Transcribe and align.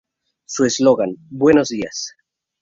Su 0.47 0.65
eslogan 0.65 1.15
""Buenos 1.29 1.67
días. 1.69 2.15